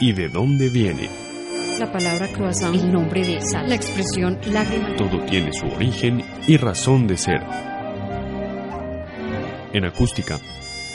¿Y 0.00 0.12
de 0.12 0.28
dónde 0.28 0.68
viene? 0.68 1.08
La 1.78 1.90
palabra 1.90 2.28
croissant, 2.28 2.74
el 2.74 2.90
nombre 2.90 3.26
de 3.26 3.40
sal, 3.40 3.68
la 3.68 3.74
expresión 3.74 4.38
lágrima. 4.50 4.96
Todo 4.96 5.24
tiene 5.26 5.52
su 5.52 5.66
origen 5.66 6.24
y 6.46 6.56
razón 6.56 7.06
de 7.06 7.16
ser. 7.16 7.42
En 9.72 9.84
acústica, 9.84 10.38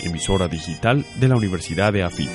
emisora 0.03 0.47
digital 0.47 1.05
de 1.19 1.27
la 1.27 1.35
Universidad 1.35 1.93
de 1.93 2.03
AFIT. 2.03 2.29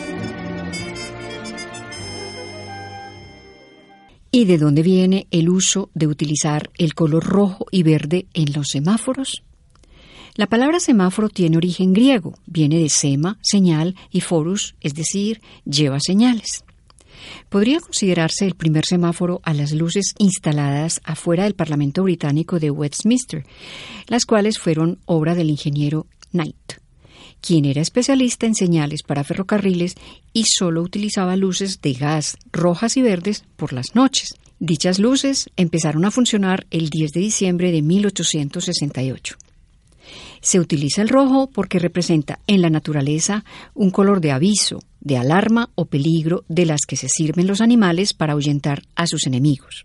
¿Y 4.31 4.45
de 4.45 4.59
dónde 4.59 4.83
viene 4.83 5.27
el 5.31 5.49
uso 5.49 5.91
de 5.95 6.07
utilizar 6.07 6.71
el 6.77 6.95
color 6.95 7.25
rojo 7.25 7.67
y 7.71 7.83
verde 7.83 8.27
en 8.35 8.53
los 8.53 8.69
semáforos? 8.69 9.46
La 10.37 10.47
palabra 10.47 10.81
semáforo 10.81 11.31
tiene 11.31 11.57
origen 11.57 11.95
griego, 11.95 12.39
viene 12.45 12.79
de 12.79 12.91
sema, 12.91 13.39
señal, 13.41 13.97
y 14.11 14.21
forus, 14.21 14.75
es 14.83 14.93
decir, 14.93 15.41
lleva 15.65 15.99
señales. 15.99 16.63
Podría 17.49 17.81
considerarse 17.81 18.45
el 18.45 18.55
primer 18.55 18.85
semáforo 18.85 19.41
a 19.45 19.55
las 19.55 19.73
luces 19.73 20.13
instaladas 20.19 21.01
afuera 21.05 21.45
del 21.45 21.55
Parlamento 21.55 22.03
británico 22.03 22.61
de 22.61 22.71
Westminster, 22.71 23.47
las 24.09 24.27
cuales 24.27 24.59
fueron 24.59 24.99
obra 25.07 25.35
del 25.35 25.49
ingeniero 25.49 26.07
Knight, 26.33 26.81
quien 27.41 27.65
era 27.65 27.81
especialista 27.81 28.45
en 28.45 28.55
señales 28.55 29.03
para 29.05 29.25
ferrocarriles 29.25 29.95
y 30.35 30.45
solo 30.45 30.83
utilizaba 30.83 31.35
luces 31.37 31.81
de 31.81 31.95
gas 31.95 32.37
rojas 32.53 32.99
y 32.99 33.03
verdes 33.03 33.47
por 33.57 33.73
las 33.73 33.95
noches. 33.95 34.35
Dichas 34.59 34.99
luces 34.99 35.49
empezaron 35.57 36.05
a 36.05 36.11
funcionar 36.11 36.67
el 36.71 36.91
10 36.91 37.13
de 37.13 37.21
diciembre 37.21 37.73
de 37.73 37.81
1868. 37.81 39.37
Se 40.41 40.61
utiliza 40.61 41.03
el 41.03 41.09
rojo 41.09 41.49
porque 41.53 41.79
representa 41.79 42.41
en 42.47 42.63
la 42.63 42.71
naturaleza 42.71 43.45
un 43.75 43.91
color 43.91 44.21
de 44.21 44.33
aviso, 44.33 44.81
de 45.01 45.17
alarma 45.17 45.71
o 45.75 45.87
peligro 45.87 46.45
de 46.49 46.67
las 46.67 46.81
que 46.87 46.97
se 46.97 47.09
sirven 47.09 47.47
los 47.47 47.61
animales 47.61 48.15
para 48.15 48.33
ahuyentar 48.33 48.83
a 48.95 49.07
sus 49.07 49.27
enemigos. 49.27 49.85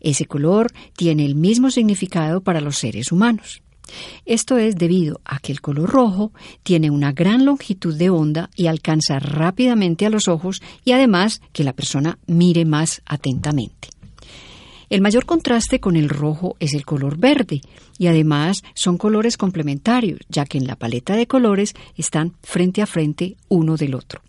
Ese 0.00 0.26
color 0.26 0.72
tiene 0.96 1.24
el 1.24 1.34
mismo 1.34 1.70
significado 1.70 2.40
para 2.40 2.60
los 2.60 2.78
seres 2.78 3.12
humanos. 3.12 3.62
Esto 4.24 4.56
es 4.56 4.76
debido 4.76 5.20
a 5.24 5.38
que 5.38 5.52
el 5.52 5.60
color 5.60 5.90
rojo 5.90 6.32
tiene 6.62 6.90
una 6.90 7.12
gran 7.12 7.44
longitud 7.44 7.94
de 7.94 8.10
onda 8.10 8.50
y 8.56 8.66
alcanza 8.66 9.18
rápidamente 9.18 10.06
a 10.06 10.10
los 10.10 10.28
ojos 10.28 10.62
y 10.84 10.92
además 10.92 11.42
que 11.52 11.64
la 11.64 11.72
persona 11.72 12.18
mire 12.26 12.64
más 12.64 13.02
atentamente. 13.04 13.88
El 14.92 15.00
mayor 15.00 15.24
contraste 15.24 15.80
con 15.80 15.96
el 15.96 16.10
rojo 16.10 16.54
es 16.60 16.74
el 16.74 16.84
color 16.84 17.16
verde 17.16 17.62
y 17.96 18.08
además 18.08 18.62
son 18.74 18.98
colores 18.98 19.38
complementarios, 19.38 20.20
ya 20.28 20.44
que 20.44 20.58
en 20.58 20.66
la 20.66 20.76
paleta 20.76 21.16
de 21.16 21.26
colores 21.26 21.72
están 21.96 22.34
frente 22.42 22.82
a 22.82 22.86
frente 22.86 23.38
uno 23.48 23.78
del 23.78 23.94
otro. 23.94 24.20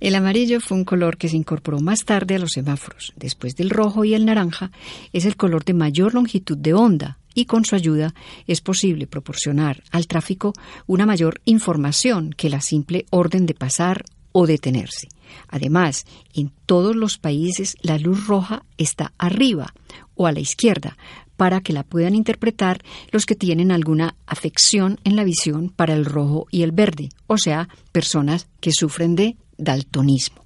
El 0.00 0.14
amarillo 0.14 0.62
fue 0.62 0.78
un 0.78 0.86
color 0.86 1.18
que 1.18 1.28
se 1.28 1.36
incorporó 1.36 1.80
más 1.80 2.06
tarde 2.06 2.36
a 2.36 2.38
los 2.38 2.52
semáforos. 2.52 3.12
Después 3.16 3.56
del 3.56 3.68
rojo 3.68 4.06
y 4.06 4.14
el 4.14 4.24
naranja, 4.24 4.70
es 5.12 5.26
el 5.26 5.36
color 5.36 5.66
de 5.66 5.74
mayor 5.74 6.14
longitud 6.14 6.56
de 6.56 6.72
onda 6.72 7.18
y 7.34 7.44
con 7.44 7.66
su 7.66 7.76
ayuda 7.76 8.14
es 8.46 8.62
posible 8.62 9.06
proporcionar 9.06 9.82
al 9.90 10.06
tráfico 10.06 10.54
una 10.86 11.04
mayor 11.04 11.42
información 11.44 12.30
que 12.34 12.48
la 12.48 12.62
simple 12.62 13.04
orden 13.10 13.44
de 13.44 13.52
pasar 13.52 14.06
o 14.32 14.46
detenerse. 14.46 15.08
Además, 15.48 16.04
en 16.34 16.52
todos 16.66 16.96
los 16.96 17.18
países 17.18 17.76
la 17.82 17.98
luz 17.98 18.26
roja 18.26 18.64
está 18.78 19.12
arriba 19.18 19.74
o 20.14 20.26
a 20.26 20.32
la 20.32 20.40
izquierda 20.40 20.96
para 21.36 21.60
que 21.60 21.72
la 21.72 21.82
puedan 21.82 22.14
interpretar 22.14 22.82
los 23.10 23.26
que 23.26 23.34
tienen 23.34 23.72
alguna 23.72 24.16
afección 24.26 25.00
en 25.04 25.16
la 25.16 25.24
visión 25.24 25.68
para 25.68 25.94
el 25.94 26.04
rojo 26.04 26.46
y 26.50 26.62
el 26.62 26.72
verde, 26.72 27.08
o 27.26 27.38
sea, 27.38 27.68
personas 27.92 28.48
que 28.60 28.72
sufren 28.72 29.16
de 29.16 29.36
daltonismo. 29.56 30.44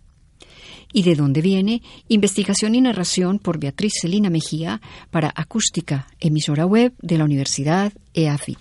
¿Y 0.93 1.03
de 1.03 1.15
dónde 1.15 1.43
viene? 1.43 1.83
Investigación 2.09 2.75
y 2.75 2.81
narración 2.81 3.39
por 3.39 3.59
Beatriz 3.59 3.93
Celina 4.01 4.31
Mejía 4.31 4.81
para 5.11 5.33
Acústica, 5.35 6.07
emisora 6.19 6.65
web 6.65 6.95
de 7.03 7.19
la 7.19 7.25
Universidad 7.25 7.93
EAFIT. 8.15 8.59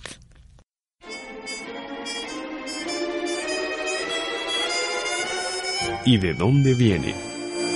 ¿Y 6.10 6.16
de 6.16 6.32
dónde 6.32 6.72
viene? 6.72 7.14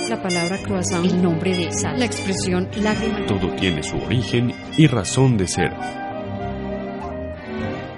La 0.09 0.19
palabra 0.19 0.57
croissant, 0.57 1.05
el 1.05 1.21
nombre 1.21 1.55
de 1.55 1.71
sal, 1.71 1.99
la 1.99 2.05
expresión 2.05 2.67
lágrima. 2.81 3.27
Todo 3.27 3.53
tiene 3.53 3.83
su 3.83 3.95
origen 3.95 4.51
y 4.75 4.87
razón 4.87 5.37
de 5.37 5.47
ser. 5.47 5.71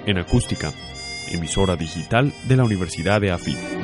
En 0.04 0.18
acústica, 0.18 0.74
emisora 1.32 1.74
digital 1.74 2.34
de 2.46 2.54
la 2.54 2.64
Universidad 2.64 3.18
de 3.18 3.32
AFIT. 3.32 3.75